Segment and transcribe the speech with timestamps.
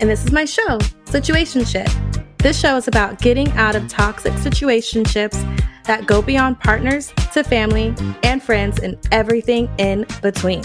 [0.00, 1.92] And this is my show, Situationship.
[2.38, 5.36] This show is about getting out of toxic situationships
[5.84, 10.64] that go beyond partners to family and friends and everything in between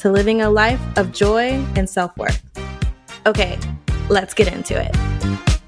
[0.00, 2.42] to living a life of joy and self worth.
[3.26, 3.60] Okay,
[4.08, 5.59] let's get into it.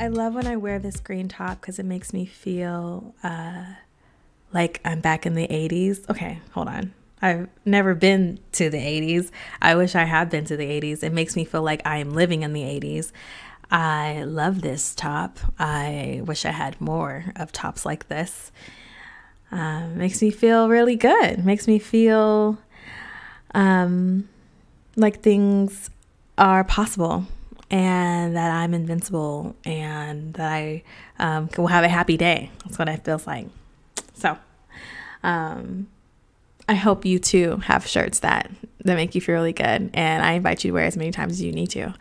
[0.00, 3.66] I love when I wear this green top because it makes me feel uh,
[4.50, 6.08] like I'm back in the 80s.
[6.08, 6.94] Okay, hold on.
[7.20, 9.30] I've never been to the 80s.
[9.60, 11.02] I wish I had been to the 80s.
[11.02, 13.12] It makes me feel like I am living in the 80s.
[13.70, 15.38] I love this top.
[15.58, 18.50] I wish I had more of tops like this.
[19.52, 21.44] Uh, makes me feel really good.
[21.44, 22.56] Makes me feel
[23.52, 24.30] um,
[24.96, 25.90] like things
[26.38, 27.26] are possible
[27.70, 30.82] and that I'm invincible and that I
[31.18, 32.50] um, will have a happy day.
[32.64, 33.46] That's what it feels like.
[34.14, 34.36] So,
[35.22, 35.88] um,
[36.68, 38.50] I hope you too have shirts that
[38.84, 41.32] that make you feel really good and I invite you to wear as many times
[41.32, 41.94] as you need to.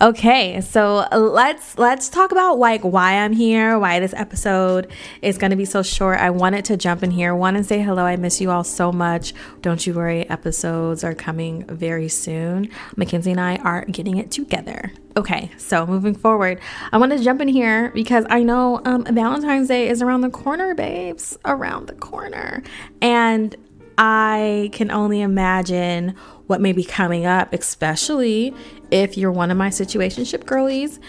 [0.00, 4.90] Okay, so let's let's talk about like why I'm here, why this episode
[5.22, 6.18] is going to be so short.
[6.18, 8.04] I wanted to jump in here, want to say hello.
[8.04, 9.34] I miss you all so much.
[9.62, 12.70] Don't you worry, episodes are coming very soon.
[12.96, 14.92] Mackenzie and I are getting it together.
[15.16, 16.60] Okay, so moving forward,
[16.90, 20.30] I want to jump in here because I know um, Valentine's Day is around the
[20.30, 22.64] corner, babes, around the corner,
[23.00, 23.54] and
[23.98, 26.14] I can only imagine
[26.46, 28.54] what may be coming up, especially
[28.90, 31.00] if you're one of my situationship girlies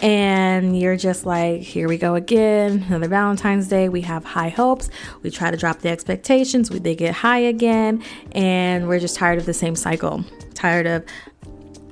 [0.00, 3.88] and you're just like, here we go again, another Valentine's Day.
[3.88, 4.90] We have high hopes.
[5.22, 6.70] We try to drop the expectations.
[6.70, 10.24] We, they get high again, and we're just tired of the same cycle.
[10.54, 11.04] Tired of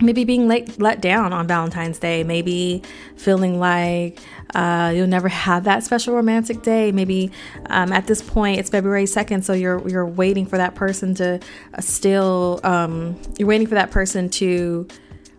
[0.03, 2.83] maybe being late, let down on Valentine's Day, maybe
[3.17, 4.19] feeling like
[4.55, 6.93] uh, you'll never have that special romantic day.
[6.93, 7.31] Maybe
[7.67, 11.41] um, at this point it's February second, so you're you're waiting for that person to
[11.75, 14.87] uh, still um, you're waiting for that person to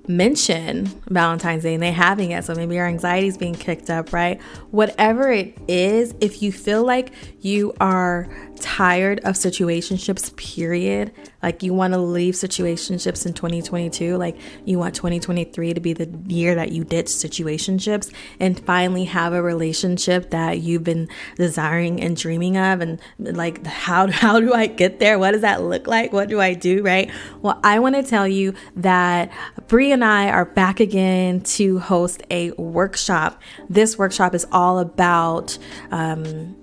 [0.07, 2.43] mention Valentine's Day and they having it.
[2.43, 4.41] So maybe your anxiety is being kicked up, right?
[4.71, 8.27] Whatever it is, if you feel like you are
[8.59, 11.11] tired of situationships, period,
[11.43, 16.09] like you want to leave situationships in 2022, like you want 2023 to be the
[16.27, 22.15] year that you ditch situationships and finally have a relationship that you've been desiring and
[22.15, 25.19] dreaming of and like how how do I get there?
[25.19, 26.13] What does that look like?
[26.13, 27.11] What do I do, right?
[27.41, 29.29] Well, I want to tell you that
[29.67, 33.41] Bree and I are back again to host a workshop.
[33.69, 35.57] This workshop is all about
[35.91, 36.55] um,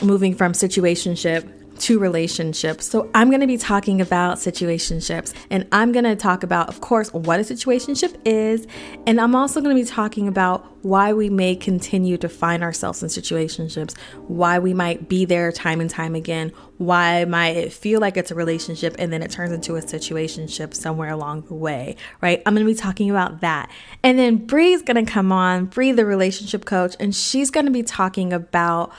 [0.00, 2.86] moving from situationship to relationships.
[2.86, 6.80] So, I'm going to be talking about situationships and I'm going to talk about, of
[6.80, 8.66] course, what a situationship is.
[9.06, 13.02] And I'm also going to be talking about why we may continue to find ourselves
[13.02, 13.96] in situationships,
[14.28, 18.30] why we might be there time and time again, why might it feel like it's
[18.30, 22.42] a relationship and then it turns into a situationship somewhere along the way, right?
[22.46, 23.70] I'm going to be talking about that.
[24.02, 27.72] And then Bree's going to come on, Bree, the relationship coach, and she's going to
[27.72, 28.92] be talking about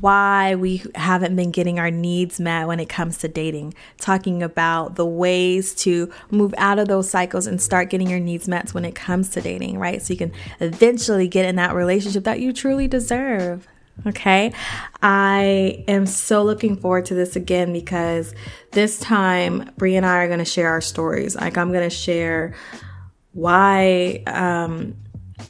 [0.00, 4.96] why we haven't been getting our needs met when it comes to dating, talking about
[4.96, 8.84] the ways to move out of those cycles and start getting your needs met when
[8.84, 10.02] it comes to dating, right?
[10.02, 13.66] So you can eventually get in that relationship that you truly deserve.
[14.06, 14.52] Okay.
[15.02, 18.34] I am so looking forward to this again because
[18.72, 21.34] this time Bree and I are going to share our stories.
[21.34, 22.54] Like, I'm going to share
[23.32, 24.96] why um,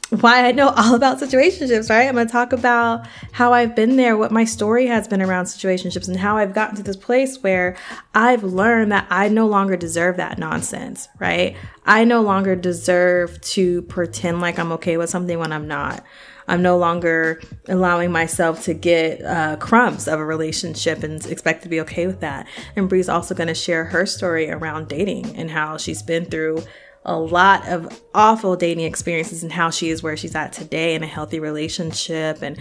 [0.09, 2.07] why I know all about situationships, right?
[2.07, 5.45] I'm going to talk about how I've been there, what my story has been around
[5.45, 7.75] situationships, and how I've gotten to this place where
[8.15, 11.55] I've learned that I no longer deserve that nonsense, right?
[11.85, 16.03] I no longer deserve to pretend like I'm okay with something when I'm not.
[16.47, 21.69] I'm no longer allowing myself to get uh, crumbs of a relationship and expect to
[21.69, 22.47] be okay with that.
[22.75, 26.63] And Bree's also going to share her story around dating and how she's been through
[27.05, 31.03] a lot of awful dating experiences and how she is where she's at today in
[31.03, 32.57] a healthy relationship and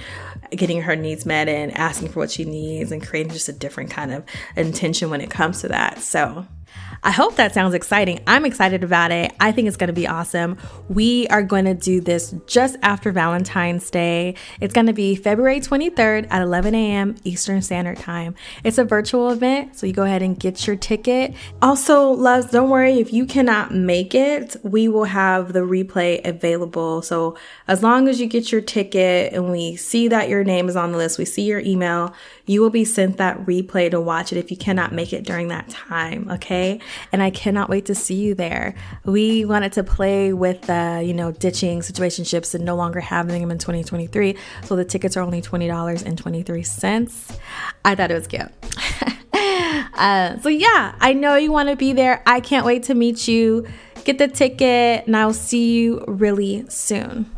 [0.51, 3.91] getting her needs met and asking for what she needs and creating just a different
[3.91, 4.25] kind of
[4.57, 5.99] intention when it comes to that.
[5.99, 6.47] So,
[7.03, 8.21] I hope that sounds exciting.
[8.27, 9.28] I'm excited about it.
[9.41, 10.59] I think it's going to be awesome.
[10.89, 14.35] We are going to do this just after Valentine's Day.
[14.61, 17.15] It's going to be February 23rd at 11 a.m.
[17.25, 18.35] Eastern Standard Time.
[18.65, 21.35] It's a virtual event, so you go ahead and get your ticket.
[21.63, 27.03] Also, loves, don't worry if you cannot make it, we will have the replay available.
[27.03, 27.37] So,
[27.69, 30.93] as long as you get your ticket and we see that your name is on
[30.93, 32.15] the list, we see your email,
[32.47, 35.49] you will be sent that replay to watch it if you cannot make it during
[35.49, 36.81] that time, okay?
[37.13, 38.75] And I cannot wait to see you there.
[39.29, 43.59] Wanted to play with, uh, you know, ditching situationships and no longer having them in
[43.59, 44.37] 2023.
[44.65, 47.39] So the tickets are only $20.23.
[47.85, 48.49] I thought it was cute.
[49.95, 52.23] uh, so yeah, I know you want to be there.
[52.27, 53.67] I can't wait to meet you.
[54.05, 57.38] Get the ticket, and I'll see you really soon.